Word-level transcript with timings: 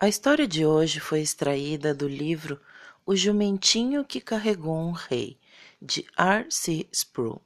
A 0.00 0.06
história 0.08 0.46
de 0.46 0.64
hoje 0.64 1.00
foi 1.00 1.20
extraída 1.20 1.92
do 1.92 2.06
livro 2.06 2.60
O 3.04 3.16
Jumentinho 3.16 4.04
que 4.04 4.20
Carregou 4.20 4.76
um 4.76 4.92
Rei, 4.92 5.36
de 5.82 6.06
R. 6.16 6.46
C. 6.48 6.86
Sproul. 6.92 7.42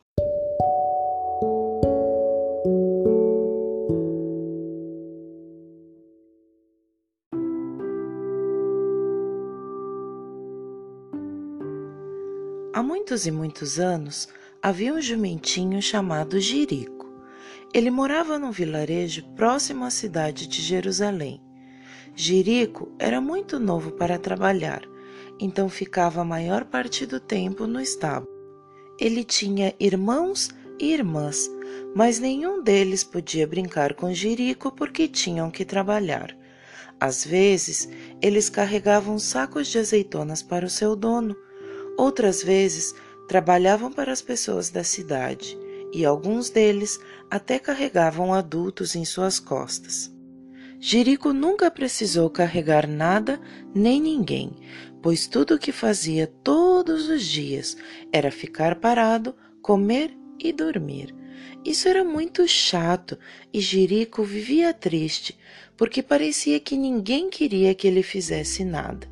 Há 12.74 12.82
muitos 12.82 13.26
e 13.26 13.30
muitos 13.30 13.80
anos 13.80 14.28
havia 14.62 14.92
um 14.92 15.00
jumentinho 15.00 15.80
chamado 15.80 16.38
Jirico. 16.38 17.10
Ele 17.72 17.90
morava 17.90 18.38
num 18.38 18.50
vilarejo 18.50 19.22
próximo 19.34 19.86
à 19.86 19.90
cidade 19.90 20.46
de 20.46 20.60
Jerusalém. 20.60 21.40
Jirico 22.14 22.92
era 22.98 23.20
muito 23.20 23.58
novo 23.58 23.92
para 23.92 24.18
trabalhar, 24.18 24.82
então 25.40 25.68
ficava 25.68 26.20
a 26.20 26.24
maior 26.24 26.64
parte 26.64 27.06
do 27.06 27.18
tempo 27.18 27.66
no 27.66 27.80
estábulo. 27.80 28.30
Ele 29.00 29.24
tinha 29.24 29.74
irmãos 29.80 30.50
e 30.78 30.92
irmãs, 30.92 31.50
mas 31.94 32.18
nenhum 32.18 32.62
deles 32.62 33.02
podia 33.02 33.46
brincar 33.46 33.94
com 33.94 34.12
Jirico 34.12 34.70
porque 34.70 35.08
tinham 35.08 35.50
que 35.50 35.64
trabalhar. 35.64 36.36
Às 37.00 37.24
vezes, 37.24 37.88
eles 38.20 38.50
carregavam 38.50 39.18
sacos 39.18 39.68
de 39.68 39.78
azeitonas 39.78 40.42
para 40.42 40.66
o 40.66 40.70
seu 40.70 40.94
dono, 40.94 41.34
outras 41.96 42.42
vezes, 42.42 42.94
trabalhavam 43.26 43.90
para 43.90 44.12
as 44.12 44.20
pessoas 44.20 44.68
da 44.68 44.84
cidade 44.84 45.58
e 45.92 46.04
alguns 46.04 46.50
deles 46.50 47.00
até 47.30 47.58
carregavam 47.58 48.34
adultos 48.34 48.94
em 48.94 49.04
suas 49.04 49.40
costas. 49.40 50.11
Jerico 50.84 51.32
nunca 51.32 51.70
precisou 51.70 52.28
carregar 52.28 52.88
nada 52.88 53.40
nem 53.72 54.02
ninguém, 54.02 54.50
pois 55.00 55.28
tudo 55.28 55.54
o 55.54 55.58
que 55.58 55.70
fazia 55.70 56.26
todos 56.26 57.08
os 57.08 57.22
dias 57.22 57.76
era 58.12 58.32
ficar 58.32 58.74
parado, 58.80 59.32
comer 59.62 60.12
e 60.40 60.52
dormir. 60.52 61.14
Isso 61.64 61.86
era 61.86 62.02
muito 62.02 62.48
chato 62.48 63.16
e 63.54 63.60
Jerico 63.60 64.24
vivia 64.24 64.74
triste, 64.74 65.38
porque 65.76 66.02
parecia 66.02 66.58
que 66.58 66.76
ninguém 66.76 67.30
queria 67.30 67.76
que 67.76 67.86
ele 67.86 68.02
fizesse 68.02 68.64
nada. 68.64 69.08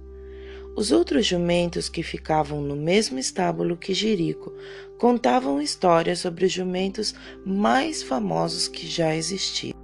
Os 0.77 0.91
outros 0.91 1.25
jumentos 1.25 1.89
que 1.89 2.03
ficavam 2.03 2.61
no 2.61 2.75
mesmo 2.75 3.17
estábulo 3.17 3.77
que 3.77 3.95
Jerico 3.95 4.53
contavam 4.98 5.63
histórias 5.63 6.19
sobre 6.19 6.47
os 6.47 6.53
jumentos 6.53 7.15
mais 7.47 8.03
famosos 8.03 8.67
que 8.67 8.89
já 8.89 9.15
existiam. 9.15 9.80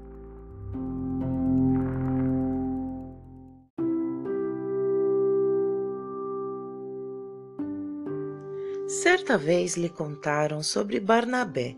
Certa 8.87 9.37
vez 9.37 9.77
lhe 9.77 9.89
contaram 9.89 10.62
sobre 10.62 11.01
Barnabé, 11.01 11.77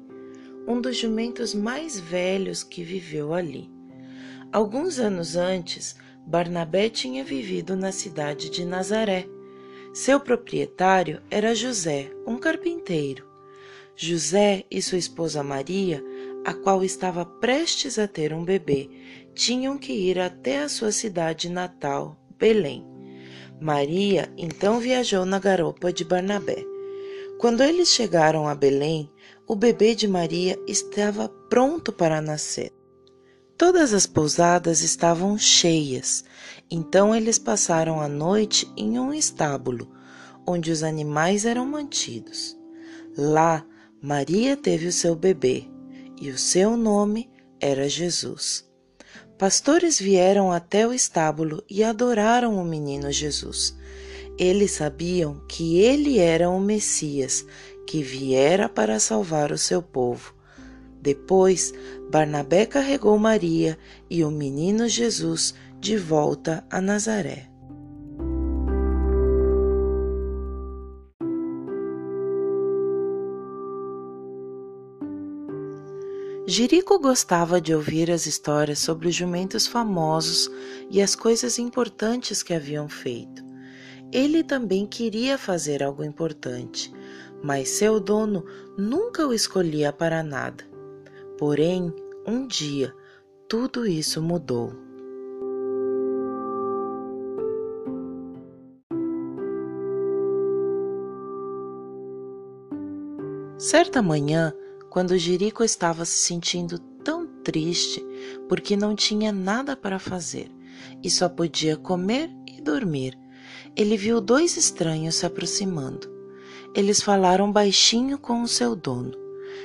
um 0.66 0.78
dos 0.78 0.94
jumentos 0.94 1.54
mais 1.54 1.98
velhos 1.98 2.62
que 2.62 2.84
viveu 2.84 3.32
ali. 3.32 3.70
Alguns 4.52 4.98
anos 4.98 5.34
antes, 5.34 5.96
Barnabé 6.26 6.90
tinha 6.90 7.24
vivido 7.24 7.74
na 7.74 7.92
cidade 7.92 8.50
de 8.50 8.62
Nazaré. 8.62 9.26
Seu 9.94 10.20
proprietário 10.20 11.22
era 11.30 11.54
José, 11.54 12.10
um 12.26 12.36
carpinteiro. 12.36 13.26
José 13.96 14.66
e 14.70 14.82
sua 14.82 14.98
esposa 14.98 15.42
Maria, 15.42 16.04
a 16.44 16.52
qual 16.52 16.84
estava 16.84 17.24
prestes 17.24 17.98
a 17.98 18.06
ter 18.06 18.34
um 18.34 18.44
bebê, 18.44 18.90
tinham 19.34 19.78
que 19.78 19.94
ir 19.94 20.18
até 20.18 20.58
a 20.58 20.68
sua 20.68 20.92
cidade 20.92 21.48
natal, 21.48 22.20
Belém. 22.38 22.86
Maria 23.58 24.30
então 24.36 24.78
viajou 24.78 25.24
na 25.24 25.38
garopa 25.38 25.90
de 25.90 26.04
Barnabé. 26.04 26.77
Quando 27.38 27.62
eles 27.62 27.90
chegaram 27.90 28.48
a 28.48 28.54
Belém, 28.54 29.08
o 29.46 29.54
bebê 29.54 29.94
de 29.94 30.08
Maria 30.08 30.58
estava 30.66 31.28
pronto 31.48 31.92
para 31.92 32.20
nascer. 32.20 32.72
Todas 33.56 33.94
as 33.94 34.06
pousadas 34.06 34.82
estavam 34.82 35.38
cheias, 35.38 36.24
então 36.68 37.14
eles 37.14 37.38
passaram 37.38 38.00
a 38.00 38.08
noite 38.08 38.68
em 38.76 38.98
um 38.98 39.14
estábulo, 39.14 39.88
onde 40.44 40.72
os 40.72 40.82
animais 40.82 41.44
eram 41.44 41.64
mantidos. 41.64 42.58
Lá, 43.16 43.64
Maria 44.02 44.56
teve 44.56 44.88
o 44.88 44.92
seu 44.92 45.14
bebê, 45.14 45.64
e 46.20 46.30
o 46.30 46.38
seu 46.38 46.76
nome 46.76 47.30
era 47.60 47.88
Jesus. 47.88 48.68
Pastores 49.38 49.96
vieram 50.00 50.50
até 50.50 50.84
o 50.84 50.92
estábulo 50.92 51.62
e 51.70 51.84
adoraram 51.84 52.60
o 52.60 52.64
menino 52.64 53.12
Jesus. 53.12 53.77
Eles 54.38 54.70
sabiam 54.70 55.42
que 55.48 55.80
ele 55.80 56.18
era 56.18 56.48
o 56.48 56.60
Messias, 56.60 57.44
que 57.84 58.02
viera 58.02 58.68
para 58.68 59.00
salvar 59.00 59.50
o 59.50 59.58
seu 59.58 59.82
povo. 59.82 60.32
Depois, 61.02 61.74
Barnabé 62.08 62.64
carregou 62.64 63.18
Maria 63.18 63.76
e 64.08 64.22
o 64.22 64.30
menino 64.30 64.88
Jesus 64.88 65.54
de 65.80 65.96
volta 65.96 66.64
a 66.70 66.80
Nazaré. 66.80 67.48
Jerico 76.46 76.98
gostava 76.98 77.60
de 77.60 77.74
ouvir 77.74 78.10
as 78.10 78.24
histórias 78.24 78.78
sobre 78.78 79.08
os 79.08 79.14
jumentos 79.14 79.66
famosos 79.66 80.50
e 80.90 81.02
as 81.02 81.14
coisas 81.14 81.58
importantes 81.58 82.42
que 82.42 82.54
haviam 82.54 82.88
feito. 82.88 83.47
Ele 84.12 84.42
também 84.42 84.86
queria 84.86 85.36
fazer 85.36 85.82
algo 85.82 86.02
importante, 86.02 86.92
mas 87.42 87.68
seu 87.68 88.00
dono 88.00 88.44
nunca 88.76 89.26
o 89.26 89.34
escolhia 89.34 89.92
para 89.92 90.22
nada. 90.22 90.64
Porém, 91.38 91.92
um 92.26 92.46
dia, 92.46 92.94
tudo 93.48 93.86
isso 93.86 94.22
mudou. 94.22 94.72
Certa 103.58 104.00
manhã, 104.00 104.54
quando 104.88 105.18
Jerico 105.18 105.62
estava 105.62 106.04
se 106.04 106.18
sentindo 106.20 106.78
tão 107.04 107.26
triste 107.42 108.04
porque 108.48 108.76
não 108.76 108.94
tinha 108.94 109.32
nada 109.32 109.76
para 109.76 109.98
fazer 109.98 110.50
e 111.02 111.10
só 111.10 111.28
podia 111.28 111.76
comer 111.76 112.30
e 112.46 112.60
dormir, 112.62 113.18
ele 113.76 113.96
viu 113.96 114.20
dois 114.20 114.56
estranhos 114.56 115.16
se 115.16 115.26
aproximando. 115.26 116.08
Eles 116.74 117.00
falaram 117.00 117.50
baixinho 117.50 118.18
com 118.18 118.42
o 118.42 118.48
seu 118.48 118.74
dono. 118.74 119.12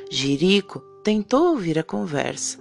Jirico 0.10 0.80
tentou 1.04 1.52
ouvir 1.52 1.78
a 1.78 1.84
conversa. 1.84 2.60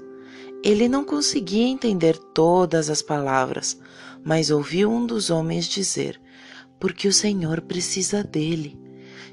Ele 0.65 0.88
não 0.88 1.05
conseguia 1.05 1.66
entender 1.66 2.16
todas 2.16 2.88
as 2.88 3.03
palavras, 3.03 3.78
mas 4.25 4.50
ouviu 4.50 4.91
um 4.91 5.05
dos 5.06 5.31
homens 5.31 5.66
dizer: 5.66 6.21
Porque 6.81 7.09
o 7.09 7.12
Senhor 7.12 7.60
precisa 7.62 8.22
dele. 8.22 8.78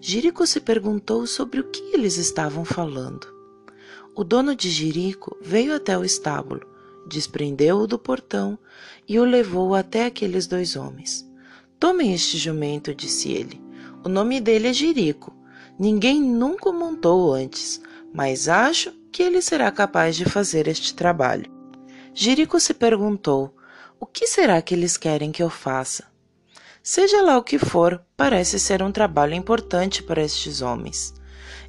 Jirico 0.01 0.47
se 0.47 0.59
perguntou 0.59 1.27
sobre 1.27 1.59
o 1.59 1.69
que 1.69 1.93
eles 1.93 2.17
estavam 2.17 2.63
falando. 2.65 3.27
O 4.15 4.23
dono 4.23 4.55
de 4.55 4.69
Jirico 4.69 5.37
veio 5.41 5.73
até 5.73 5.97
o 5.97 6.03
estábulo, 6.03 6.65
desprendeu-o 7.07 7.87
do 7.87 7.99
portão 7.99 8.57
e 9.07 9.19
o 9.19 9.23
levou 9.23 9.75
até 9.75 10.05
aqueles 10.05 10.47
dois 10.47 10.75
homens. 10.75 11.28
Tomem 11.79 12.13
este 12.13 12.37
jumento, 12.37 12.93
disse 12.93 13.31
ele. 13.31 13.61
O 14.03 14.09
nome 14.09 14.41
dele 14.41 14.67
é 14.67 14.73
Jirico. 14.73 15.33
Ninguém 15.79 16.21
nunca 16.21 16.69
o 16.69 16.73
montou 16.73 17.33
antes, 17.33 17.81
mas 18.13 18.49
acho 18.49 18.91
que 19.11 19.23
ele 19.23 19.41
será 19.41 19.71
capaz 19.71 20.17
de 20.17 20.25
fazer 20.25 20.67
este 20.67 20.93
trabalho. 20.93 21.49
Jirico 22.13 22.59
se 22.59 22.73
perguntou: 22.73 23.55
O 23.97 24.05
que 24.05 24.27
será 24.27 24.61
que 24.61 24.73
eles 24.73 24.97
querem 24.97 25.31
que 25.31 25.41
eu 25.41 25.49
faça? 25.49 26.03
Seja 26.83 27.21
lá 27.21 27.37
o 27.37 27.43
que 27.43 27.57
for, 27.57 28.03
parece 28.17 28.59
ser 28.59 28.83
um 28.83 28.91
trabalho 28.91 29.33
importante 29.33 30.03
para 30.03 30.21
estes 30.21 30.61
homens. 30.61 31.13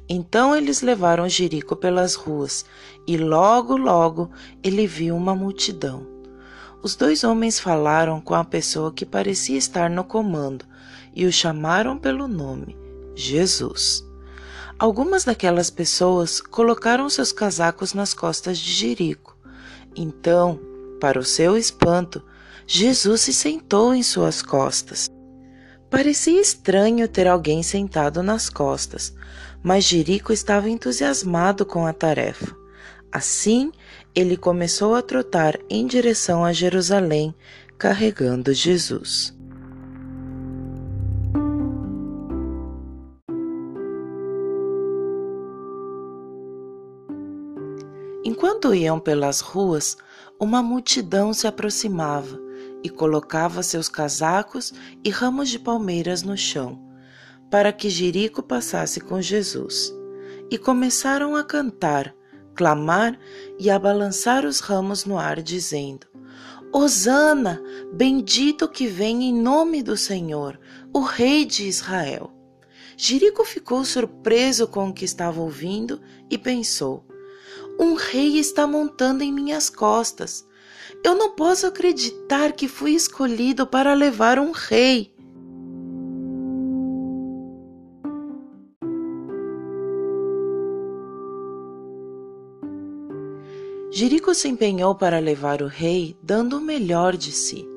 Então 0.09 0.53
eles 0.53 0.81
levaram 0.81 1.29
Jirico 1.29 1.75
pelas 1.75 2.15
ruas 2.15 2.65
e 3.07 3.15
logo, 3.15 3.77
logo 3.77 4.29
ele 4.61 4.85
viu 4.85 5.15
uma 5.15 5.33
multidão. 5.33 6.20
Os 6.83 6.95
dois 6.95 7.23
homens 7.23 7.59
falaram 7.59 8.19
com 8.19 8.33
a 8.33 8.43
pessoa 8.43 8.91
que 8.91 9.05
parecia 9.05 9.57
estar 9.57 9.89
no 9.89 10.03
comando 10.03 10.65
e 11.13 11.25
o 11.25 11.31
chamaram 11.31 11.97
pelo 11.97 12.27
nome: 12.27 12.75
Jesus. 13.15 14.03
Algumas 14.79 15.23
daquelas 15.23 15.69
pessoas 15.69 16.41
colocaram 16.41 17.07
seus 17.07 17.31
casacos 17.31 17.93
nas 17.93 18.15
costas 18.15 18.57
de 18.57 18.71
Jerico. 18.71 19.37
Então, 19.95 20.59
para 20.99 21.19
o 21.19 21.23
seu 21.23 21.55
espanto, 21.55 22.23
Jesus 22.65 23.21
se 23.21 23.33
sentou 23.33 23.93
em 23.93 24.01
suas 24.01 24.41
costas. 24.41 25.07
Parecia 25.87 26.41
estranho 26.41 27.07
ter 27.07 27.27
alguém 27.27 27.61
sentado 27.61 28.23
nas 28.23 28.49
costas, 28.49 29.13
mas 29.61 29.83
Jerico 29.83 30.33
estava 30.33 30.69
entusiasmado 30.69 31.63
com 31.65 31.85
a 31.85 31.93
tarefa. 31.93 32.55
Assim, 33.11 33.71
ele 34.13 34.35
começou 34.35 34.93
a 34.93 35.01
trotar 35.01 35.57
em 35.69 35.87
direção 35.87 36.43
a 36.43 36.51
Jerusalém, 36.51 37.33
carregando 37.77 38.53
Jesus. 38.53 39.33
Enquanto 48.23 48.73
iam 48.73 48.99
pelas 48.99 49.39
ruas, 49.39 49.97
uma 50.39 50.61
multidão 50.61 51.33
se 51.33 51.47
aproximava 51.47 52.39
e 52.83 52.89
colocava 52.89 53.63
seus 53.63 53.87
casacos 53.87 54.73
e 55.03 55.09
ramos 55.09 55.49
de 55.49 55.59
palmeiras 55.59 56.23
no 56.23 56.35
chão, 56.35 56.79
para 57.49 57.71
que 57.71 57.89
Jerico 57.89 58.41
passasse 58.41 58.99
com 58.99 59.21
Jesus. 59.21 59.93
E 60.49 60.57
começaram 60.57 61.35
a 61.35 61.43
cantar, 61.43 62.13
clamar 62.55 63.17
e 63.59 63.69
a 63.69 63.77
balançar 63.79 64.45
os 64.45 64.59
ramos 64.59 65.05
no 65.05 65.17
ar, 65.17 65.41
dizendo: 65.41 66.07
Hosana, 66.73 67.61
bendito 67.93 68.67
que 68.67 68.87
vem 68.87 69.23
em 69.23 69.33
nome 69.33 69.83
do 69.83 69.97
Senhor, 69.97 70.59
o 70.93 71.01
Rei 71.01 71.45
de 71.45 71.67
Israel. 71.67 72.31
Jerico 73.03 73.43
ficou 73.43 73.83
surpreso 73.83 74.67
com 74.67 74.89
o 74.89 74.93
que 74.93 75.05
estava 75.05 75.41
ouvindo 75.41 75.99
e 76.29 76.37
pensou: 76.37 77.03
Um 77.79 77.95
rei 77.95 78.37
está 78.37 78.67
montando 78.67 79.23
em 79.23 79.33
minhas 79.33 79.69
costas. 79.69 80.45
Eu 81.03 81.15
não 81.15 81.31
posso 81.31 81.65
acreditar 81.65 82.51
que 82.51 82.67
fui 82.67 82.91
escolhido 82.91 83.65
para 83.65 83.95
levar 83.95 84.37
um 84.37 84.51
rei. 84.51 85.11
Jerico 93.93 94.33
se 94.33 94.47
empenhou 94.47 94.95
para 94.95 95.19
levar 95.19 95.61
o 95.61 95.67
rei, 95.67 96.15
dando 96.23 96.57
o 96.57 96.61
melhor 96.61 97.17
de 97.17 97.29
si. 97.29 97.67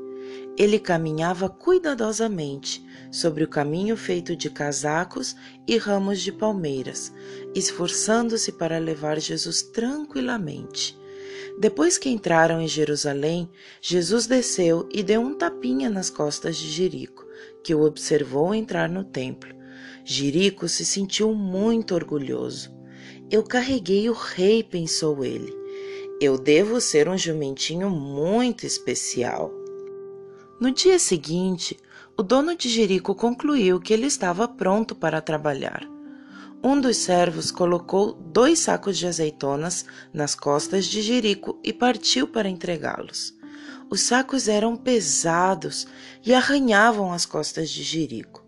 Ele 0.57 0.79
caminhava 0.79 1.49
cuidadosamente 1.49 2.81
sobre 3.11 3.43
o 3.43 3.49
caminho 3.49 3.97
feito 3.97 4.37
de 4.37 4.49
casacos 4.49 5.35
e 5.67 5.77
ramos 5.77 6.21
de 6.21 6.31
palmeiras, 6.31 7.13
esforçando-se 7.53 8.53
para 8.53 8.79
levar 8.79 9.19
Jesus 9.19 9.61
tranquilamente. 9.61 10.97
Depois 11.59 11.99
que 11.99 12.09
entraram 12.09 12.61
em 12.61 12.69
Jerusalém, 12.69 13.51
Jesus 13.83 14.29
desceu 14.29 14.89
e 14.93 15.03
deu 15.03 15.21
um 15.21 15.35
tapinha 15.35 15.91
nas 15.91 16.11
costas 16.11 16.57
de 16.57 16.71
Jerico, 16.71 17.27
que 17.65 17.75
o 17.75 17.83
observou 17.83 18.55
entrar 18.55 18.89
no 18.89 19.03
templo. 19.03 19.53
Jerico 20.05 20.69
se 20.69 20.85
sentiu 20.85 21.35
muito 21.35 21.93
orgulhoso. 21.93 22.73
Eu 23.29 23.43
carreguei 23.43 24.09
o 24.09 24.13
rei, 24.13 24.63
pensou 24.63 25.25
ele. 25.25 25.64
Eu 26.27 26.39
devo 26.39 26.81
ser 26.81 27.07
um 27.07 27.19
jumentinho 27.19 27.91
muito 27.91 28.65
especial. 28.65 29.53
No 30.59 30.71
dia 30.71 30.99
seguinte, 30.99 31.79
o 32.17 32.23
dono 32.23 32.57
de 32.57 32.67
Jerico 32.67 33.15
concluiu 33.15 33.79
que 33.79 33.93
ele 33.93 34.07
estava 34.07 34.49
pronto 34.49 34.95
para 34.95 35.21
trabalhar. 35.21 35.87
Um 36.63 36.81
dos 36.81 36.97
servos 36.97 37.51
colocou 37.51 38.15
dois 38.15 38.61
sacos 38.61 38.97
de 38.97 39.07
azeitonas 39.07 39.85
nas 40.15 40.35
costas 40.35 40.87
de 40.87 41.03
Jerico 41.03 41.61
e 41.63 41.75
partiu 41.75 42.27
para 42.27 42.49
entregá-los. 42.49 43.35
Os 43.91 44.01
sacos 44.01 44.49
eram 44.49 44.79
pesados 44.79 45.87
e 46.25 46.33
arranhavam 46.33 47.13
as 47.13 47.27
costas 47.27 47.69
de 47.69 47.83
Jerico. 47.83 48.43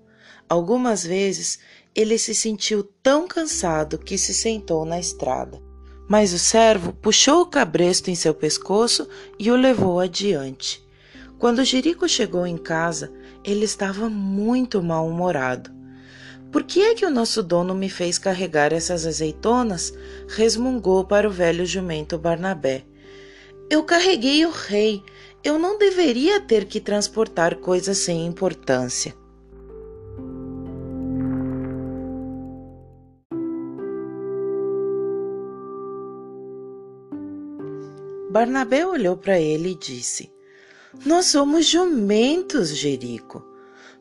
Algumas 0.49 1.05
vezes 1.05 1.58
ele 1.94 2.17
se 2.17 2.34
sentiu 2.34 2.82
tão 3.02 3.28
cansado 3.28 3.99
que 3.99 4.17
se 4.17 4.32
sentou 4.32 4.87
na 4.87 4.99
estrada. 4.99 5.65
Mas 6.08 6.32
o 6.32 6.38
servo 6.38 6.92
puxou 6.92 7.42
o 7.42 7.46
cabresto 7.46 8.10
em 8.10 8.14
seu 8.14 8.32
pescoço 8.32 9.08
e 9.38 9.50
o 9.50 9.56
levou 9.56 9.98
adiante. 9.98 10.86
Quando 11.38 11.64
Jerico 11.64 12.08
chegou 12.08 12.46
em 12.46 12.56
casa, 12.56 13.12
ele 13.44 13.64
estava 13.64 14.08
muito 14.08 14.82
mal-humorado. 14.82 15.70
Por 16.50 16.62
que 16.62 16.80
é 16.80 16.94
que 16.94 17.04
o 17.04 17.10
nosso 17.10 17.42
dono 17.42 17.74
me 17.74 17.90
fez 17.90 18.18
carregar 18.18 18.72
essas 18.72 19.06
azeitonas? 19.06 19.92
resmungou 20.28 21.04
para 21.04 21.28
o 21.28 21.30
velho 21.30 21.66
jumento 21.66 22.16
Barnabé. 22.16 22.84
Eu 23.68 23.82
carreguei 23.82 24.46
o 24.46 24.50
rei. 24.50 25.02
Eu 25.42 25.58
não 25.58 25.76
deveria 25.76 26.40
ter 26.40 26.64
que 26.64 26.80
transportar 26.80 27.56
coisas 27.56 27.98
sem 27.98 28.24
importância. 28.24 29.14
Barnabé 38.36 38.86
olhou 38.86 39.16
para 39.16 39.40
ele 39.40 39.70
e 39.70 39.74
disse: 39.74 40.30
Nós 41.06 41.24
somos 41.24 41.64
jumentos, 41.64 42.68
Jerico. 42.68 43.42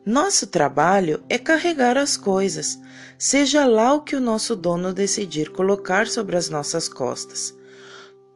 Nosso 0.04 0.48
trabalho 0.48 1.24
é 1.26 1.38
carregar 1.38 1.96
as 1.96 2.18
coisas, 2.18 2.78
seja 3.16 3.64
lá 3.64 3.94
o 3.94 4.02
que 4.02 4.14
o 4.14 4.20
nosso 4.20 4.54
dono 4.54 4.92
decidir 4.92 5.50
colocar 5.52 6.06
sobre 6.06 6.36
as 6.36 6.50
nossas 6.50 6.86
costas. 6.86 7.56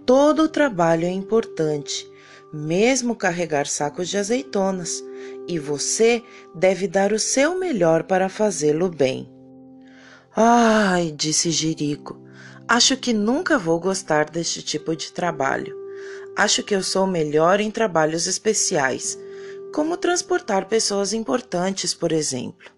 Todo 0.07 0.45
o 0.45 0.49
trabalho 0.49 1.05
é 1.05 1.11
importante, 1.11 2.11
mesmo 2.51 3.15
carregar 3.15 3.67
sacos 3.67 4.09
de 4.09 4.17
azeitonas, 4.17 5.05
e 5.47 5.59
você 5.59 6.25
deve 6.55 6.89
dar 6.89 7.13
o 7.13 7.19
seu 7.19 7.59
melhor 7.59 8.05
para 8.05 8.31
fazê-lo 8.31 8.89
bem. 8.89 9.31
Ai, 10.35 11.13
disse 11.15 11.51
Jerico, 11.51 12.19
acho 12.67 12.97
que 12.97 13.13
nunca 13.13 13.59
vou 13.59 13.79
gostar 13.79 14.31
deste 14.31 14.63
tipo 14.63 14.97
de 14.97 15.13
trabalho. 15.13 15.80
Acho 16.41 16.63
que 16.63 16.75
eu 16.75 16.83
sou 16.83 17.07
melhor 17.07 17.61
em 17.61 17.71
trabalhos 17.71 18.27
especiais, 18.27 19.19
como 19.75 19.99
transportar 19.99 20.69
pessoas 20.69 21.13
importantes, 21.13 21.93
por 21.93 22.13
exemplo. 22.13 22.71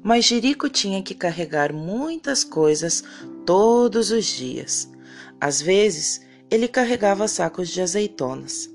Mas 0.00 0.26
Jerico 0.26 0.68
tinha 0.68 1.02
que 1.02 1.12
carregar 1.12 1.72
muitas 1.72 2.44
coisas 2.44 3.02
todos 3.44 4.12
os 4.12 4.24
dias. 4.26 4.88
Às 5.40 5.60
vezes, 5.60 6.20
ele 6.48 6.68
carregava 6.68 7.26
sacos 7.26 7.68
de 7.68 7.82
azeitonas. 7.82 8.70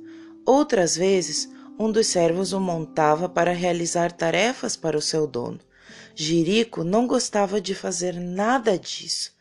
Outras 0.46 0.98
vezes, 0.98 1.50
um 1.80 1.90
dos 1.90 2.08
servos 2.08 2.52
o 2.52 2.60
montava 2.60 3.30
para 3.30 3.54
realizar 3.54 4.12
tarefas 4.12 4.76
para 4.76 4.98
o 4.98 5.02
seu 5.02 5.26
dono. 5.26 5.62
Jerico 6.14 6.84
não 6.84 7.08
gostava 7.08 7.62
de 7.62 7.74
fazer 7.74 8.16
nada 8.16 8.78
disso. 8.78 9.32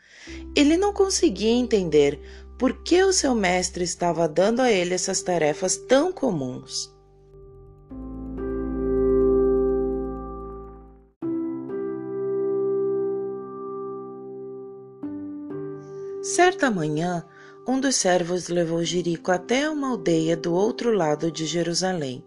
Ele 0.55 0.77
não 0.77 0.93
conseguia 0.93 1.51
entender 1.51 2.21
por 2.59 2.83
que 2.83 3.05
o 3.05 3.13
seu 3.13 3.37
mestre 3.37 3.85
estava 3.85 4.29
dando 4.29 4.61
a 4.61 4.71
ele 4.71 4.93
essas 4.93 5.23
tarefas 5.23 5.77
tão 5.77 6.13
comuns. 6.13 6.93
Certa 16.21 16.71
manhã, 16.71 17.25
um 17.67 17.79
dos 17.79 17.95
servos 17.97 18.49
levou 18.49 18.83
Jerico 18.83 19.31
até 19.31 19.71
uma 19.71 19.91
aldeia 19.91 20.37
do 20.37 20.53
outro 20.53 20.91
lado 20.91 21.31
de 21.31 21.47
Jerusalém. 21.47 22.25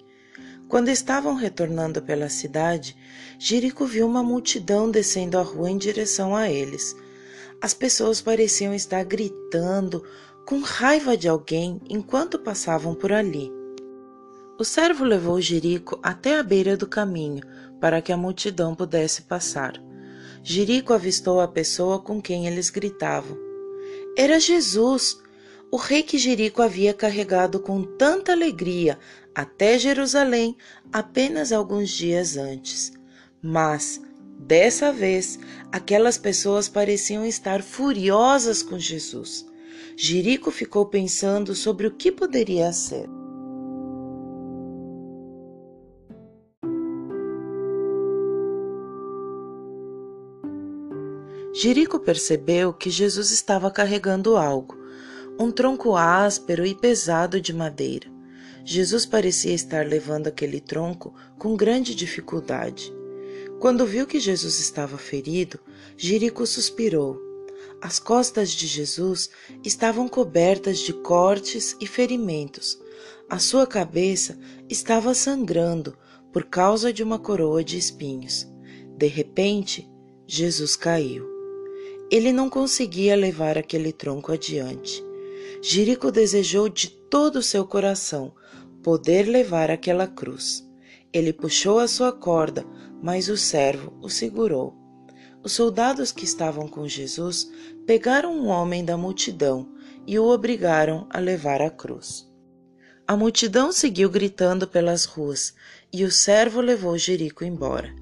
Quando 0.69 0.87
estavam 0.87 1.35
retornando 1.35 2.01
pela 2.01 2.29
cidade, 2.29 2.95
Jerico 3.37 3.85
viu 3.85 4.07
uma 4.07 4.23
multidão 4.23 4.89
descendo 4.89 5.37
a 5.37 5.41
rua 5.41 5.69
em 5.69 5.77
direção 5.77 6.33
a 6.33 6.49
eles. 6.49 6.95
As 7.61 7.75
pessoas 7.75 8.19
pareciam 8.19 8.73
estar 8.73 9.03
gritando, 9.03 10.03
com 10.47 10.61
raiva 10.61 11.15
de 11.15 11.29
alguém, 11.29 11.79
enquanto 11.87 12.39
passavam 12.39 12.95
por 12.95 13.13
ali. 13.13 13.51
O 14.57 14.63
servo 14.63 15.03
levou 15.03 15.39
Jerico 15.39 15.99
até 16.01 16.39
a 16.39 16.43
beira 16.43 16.75
do 16.75 16.87
caminho 16.87 17.43
para 17.79 18.01
que 18.01 18.11
a 18.11 18.17
multidão 18.17 18.73
pudesse 18.73 19.21
passar. 19.23 19.73
Jerico 20.41 20.91
avistou 20.91 21.39
a 21.39 21.47
pessoa 21.47 21.99
com 21.99 22.19
quem 22.19 22.47
eles 22.47 22.71
gritavam. 22.71 23.37
Era 24.17 24.39
Jesus, 24.39 25.21
o 25.69 25.77
rei 25.77 26.01
que 26.01 26.17
Jerico 26.17 26.63
havia 26.63 26.95
carregado 26.95 27.59
com 27.59 27.83
tanta 27.83 28.31
alegria 28.31 28.97
até 29.35 29.77
Jerusalém 29.77 30.57
apenas 30.91 31.51
alguns 31.51 31.91
dias 31.91 32.37
antes. 32.37 32.91
Mas 33.41 34.01
Dessa 34.41 34.91
vez, 34.91 35.39
aquelas 35.71 36.17
pessoas 36.17 36.67
pareciam 36.67 37.25
estar 37.25 37.61
furiosas 37.61 38.61
com 38.61 38.77
Jesus. 38.77 39.45
Jerico 39.95 40.51
ficou 40.51 40.85
pensando 40.85 41.55
sobre 41.55 41.87
o 41.87 41.91
que 41.91 42.11
poderia 42.11 42.71
ser. 42.73 43.07
Jerico 51.53 51.99
percebeu 51.99 52.73
que 52.73 52.89
Jesus 52.89 53.29
estava 53.29 53.69
carregando 53.69 54.37
algo, 54.37 54.75
um 55.39 55.51
tronco 55.51 55.95
áspero 55.95 56.65
e 56.65 56.73
pesado 56.73 57.39
de 57.39 57.53
madeira. 57.53 58.09
Jesus 58.63 59.05
parecia 59.05 59.53
estar 59.53 59.85
levando 59.85 60.27
aquele 60.27 60.59
tronco 60.61 61.13
com 61.37 61.55
grande 61.55 61.93
dificuldade. 61.93 62.91
Quando 63.61 63.85
viu 63.85 64.07
que 64.07 64.19
Jesus 64.19 64.59
estava 64.59 64.97
ferido, 64.97 65.59
Jerico 65.95 66.47
suspirou. 66.47 67.21
As 67.79 67.99
costas 67.99 68.49
de 68.49 68.65
Jesus 68.65 69.29
estavam 69.63 70.07
cobertas 70.07 70.79
de 70.79 70.91
cortes 70.91 71.77
e 71.79 71.85
ferimentos. 71.85 72.81
A 73.29 73.37
sua 73.37 73.67
cabeça 73.67 74.35
estava 74.67 75.13
sangrando 75.13 75.95
por 76.33 76.45
causa 76.45 76.91
de 76.91 77.03
uma 77.03 77.19
coroa 77.19 77.63
de 77.63 77.77
espinhos. 77.77 78.51
De 78.97 79.05
repente, 79.05 79.87
Jesus 80.25 80.75
caiu. 80.75 81.29
Ele 82.09 82.31
não 82.31 82.49
conseguia 82.49 83.15
levar 83.15 83.59
aquele 83.59 83.93
tronco 83.93 84.31
adiante. 84.31 85.05
Jerico 85.61 86.11
desejou 86.11 86.67
de 86.67 86.89
todo 86.89 87.35
o 87.35 87.43
seu 87.43 87.63
coração 87.63 88.33
poder 88.81 89.27
levar 89.27 89.69
aquela 89.69 90.07
cruz. 90.07 90.67
Ele 91.13 91.31
puxou 91.33 91.77
a 91.77 91.87
sua 91.87 92.11
corda, 92.11 92.65
mas 93.01 93.29
o 93.29 93.37
servo 93.37 93.93
o 94.01 94.09
segurou. 94.09 94.75
Os 95.43 95.53
soldados 95.53 96.11
que 96.11 96.23
estavam 96.23 96.67
com 96.67 96.87
Jesus 96.87 97.51
pegaram 97.85 98.31
um 98.33 98.47
homem 98.47 98.85
da 98.85 98.95
multidão 98.95 99.67
e 100.05 100.19
o 100.19 100.25
obrigaram 100.25 101.07
a 101.09 101.19
levar 101.19 101.61
a 101.61 101.69
cruz. 101.69 102.29
A 103.07 103.17
multidão 103.17 103.71
seguiu 103.71 104.09
gritando 104.09 104.67
pelas 104.67 105.05
ruas 105.05 105.53
e 105.91 106.03
o 106.05 106.11
servo 106.11 106.61
levou 106.61 106.97
Jerico 106.97 107.43
embora. 107.43 107.93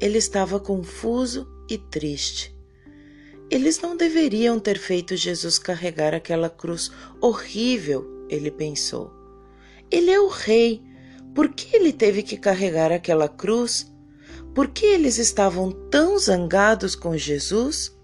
Ele 0.00 0.18
estava 0.18 0.58
confuso 0.58 1.46
e 1.68 1.76
triste. 1.76 2.56
Eles 3.50 3.80
não 3.80 3.96
deveriam 3.96 4.58
ter 4.58 4.78
feito 4.78 5.16
Jesus 5.16 5.58
carregar 5.58 6.14
aquela 6.14 6.50
cruz 6.50 6.90
horrível, 7.20 8.26
ele 8.28 8.50
pensou. 8.50 9.12
Ele 9.90 10.10
é 10.10 10.20
o 10.20 10.28
rei. 10.28 10.82
Por 11.34 11.48
que 11.50 11.74
ele 11.76 11.92
teve 11.92 12.22
que 12.22 12.36
carregar 12.36 12.92
aquela 12.92 13.28
cruz? 13.28 13.90
Por 14.54 14.68
que 14.68 14.86
eles 14.86 15.18
estavam 15.18 15.70
tão 15.70 16.18
zangados 16.18 16.94
com 16.94 17.16
Jesus? 17.16 17.96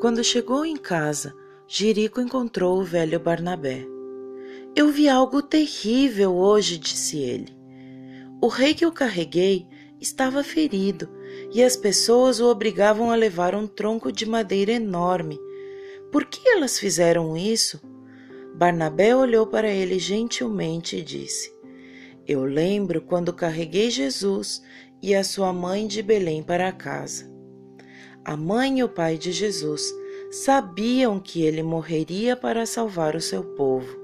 Quando 0.00 0.24
chegou 0.24 0.64
em 0.64 0.76
casa, 0.76 1.32
Jerico 1.66 2.20
encontrou 2.20 2.80
o 2.80 2.84
velho 2.84 3.20
Barnabé. 3.20 3.86
Eu 4.74 4.88
vi 4.88 5.08
algo 5.08 5.40
terrível 5.40 6.34
hoje, 6.34 6.76
disse 6.76 7.18
ele. 7.18 7.56
O 8.40 8.48
rei 8.48 8.74
que 8.74 8.84
eu 8.84 8.90
carreguei 8.90 9.66
estava 10.00 10.42
ferido 10.42 11.08
e 11.52 11.62
as 11.62 11.76
pessoas 11.76 12.40
o 12.40 12.46
obrigavam 12.50 13.10
a 13.10 13.14
levar 13.14 13.54
um 13.54 13.66
tronco 13.66 14.10
de 14.10 14.26
madeira 14.26 14.72
enorme 14.72 15.38
por 16.12 16.26
que 16.26 16.46
elas 16.46 16.78
fizeram 16.78 17.36
isso? 17.36 17.80
Barnabé 18.54 19.16
olhou 19.16 19.46
para 19.46 19.70
ele 19.70 19.98
gentilmente 19.98 20.98
e 20.98 21.02
disse: 21.02 21.52
Eu 22.28 22.44
lembro 22.44 23.00
quando 23.00 23.32
carreguei 23.32 23.90
Jesus 23.90 24.62
e 25.02 25.14
a 25.14 25.24
sua 25.24 25.54
mãe 25.54 25.86
de 25.86 26.02
Belém 26.02 26.42
para 26.42 26.70
casa. 26.70 27.32
A 28.22 28.36
mãe 28.36 28.78
e 28.78 28.84
o 28.84 28.88
pai 28.90 29.16
de 29.16 29.32
Jesus 29.32 29.90
sabiam 30.30 31.18
que 31.18 31.42
ele 31.42 31.62
morreria 31.62 32.36
para 32.36 32.66
salvar 32.66 33.16
o 33.16 33.20
seu 33.20 33.42
povo. 33.42 33.98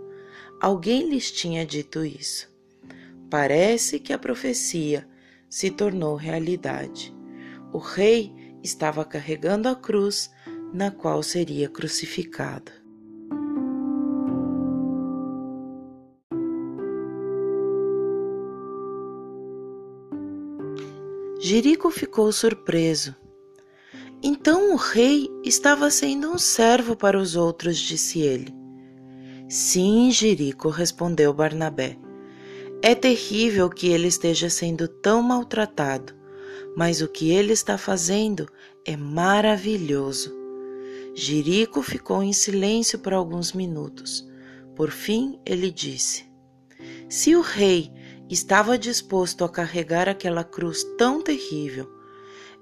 Alguém 0.60 1.10
lhes 1.10 1.30
tinha 1.30 1.64
dito 1.64 2.04
isso. 2.04 2.50
Parece 3.30 4.00
que 4.00 4.14
a 4.14 4.18
profecia 4.18 5.06
se 5.48 5.70
tornou 5.70 6.16
realidade. 6.16 7.14
O 7.70 7.78
rei 7.78 8.34
estava 8.62 9.04
carregando 9.04 9.68
a 9.68 9.76
cruz 9.76 10.30
na 10.72 10.90
qual 10.90 11.22
seria 11.22 11.68
crucificado. 11.68 12.72
Jerico 21.40 21.90
ficou 21.90 22.30
surpreso. 22.32 23.14
Então 24.22 24.74
o 24.74 24.76
rei 24.76 25.30
estava 25.44 25.88
sendo 25.90 26.30
um 26.30 26.36
servo 26.36 26.96
para 26.96 27.16
os 27.16 27.36
outros, 27.36 27.78
disse 27.78 28.20
ele. 28.20 28.52
Sim, 29.48 30.10
Jerico, 30.10 30.68
respondeu 30.68 31.32
Barnabé. 31.32 31.96
É 32.82 32.94
terrível 32.94 33.70
que 33.70 33.88
ele 33.88 34.08
esteja 34.08 34.50
sendo 34.50 34.86
tão 34.88 35.22
maltratado, 35.22 36.12
mas 36.76 37.00
o 37.00 37.08
que 37.08 37.30
ele 37.30 37.52
está 37.52 37.78
fazendo 37.78 38.46
é 38.84 38.96
maravilhoso. 38.96 40.37
Jerico 41.20 41.82
ficou 41.82 42.22
em 42.22 42.32
silêncio 42.32 42.96
por 42.96 43.12
alguns 43.12 43.52
minutos. 43.52 44.24
Por 44.76 44.92
fim, 44.92 45.40
ele 45.44 45.68
disse: 45.68 46.24
Se 47.08 47.34
o 47.34 47.40
rei 47.40 47.92
estava 48.30 48.78
disposto 48.78 49.42
a 49.42 49.48
carregar 49.48 50.08
aquela 50.08 50.44
cruz 50.44 50.84
tão 50.96 51.20
terrível, 51.20 51.90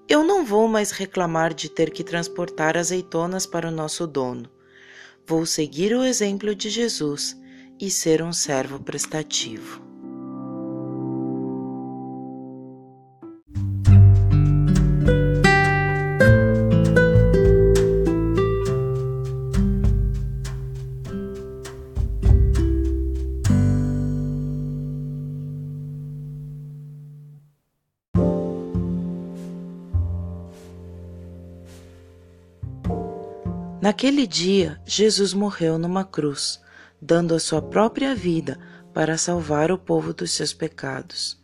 eu 0.09 0.25
não 0.25 0.43
vou 0.43 0.67
mais 0.69 0.91
reclamar 0.91 1.53
de 1.53 1.69
ter 1.69 1.91
que 1.91 2.03
transportar 2.03 2.79
azeitonas 2.79 3.45
para 3.45 3.69
o 3.69 3.71
nosso 3.71 4.07
dono. 4.07 4.49
Vou 5.27 5.45
seguir 5.45 5.95
o 5.95 6.03
exemplo 6.03 6.55
de 6.55 6.71
Jesus 6.71 7.37
e 7.79 7.91
ser 7.91 8.23
um 8.23 8.33
servo 8.33 8.83
prestativo. 8.83 9.86
Naquele 33.87 34.27
dia, 34.27 34.81
Jesus 34.85 35.33
morreu 35.33 35.79
numa 35.79 36.05
cruz, 36.05 36.61
dando 37.01 37.37
a 37.37 37.39
sua 37.39 37.63
própria 37.63 38.17
vida 38.17 38.59
para 38.93 39.17
salvar 39.17 39.71
o 39.71 39.79
povo 39.79 40.13
dos 40.13 40.33
seus 40.33 40.53
pecados. 40.53 41.41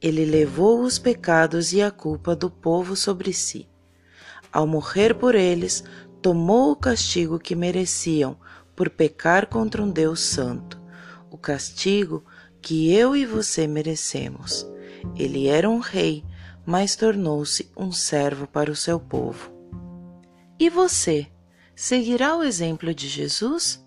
Ele 0.00 0.24
levou 0.24 0.80
os 0.80 0.98
pecados 0.98 1.74
e 1.74 1.82
a 1.82 1.90
culpa 1.90 2.34
do 2.34 2.50
povo 2.50 2.96
sobre 2.96 3.34
si. 3.34 3.68
Ao 4.50 4.66
morrer 4.66 5.14
por 5.14 5.34
eles, 5.34 5.84
tomou 6.22 6.72
o 6.72 6.76
castigo 6.76 7.38
que 7.38 7.54
mereciam 7.54 8.38
por 8.74 8.88
pecar 8.88 9.46
contra 9.46 9.82
um 9.82 9.90
Deus 9.90 10.20
Santo, 10.20 10.80
o 11.30 11.36
castigo 11.36 12.24
que 12.62 12.90
eu 12.90 13.14
e 13.14 13.26
você 13.26 13.66
merecemos. 13.66 14.66
Ele 15.14 15.46
era 15.46 15.68
um 15.68 15.78
rei, 15.78 16.24
mas 16.64 16.96
tornou-se 16.96 17.70
um 17.76 17.92
servo 17.92 18.46
para 18.46 18.70
o 18.70 18.76
seu 18.76 18.98
povo. 18.98 19.52
E 20.58 20.70
você? 20.70 21.31
Seguirá 21.82 22.36
o 22.36 22.44
exemplo 22.44 22.94
de 22.94 23.08
Jesus? 23.08 23.81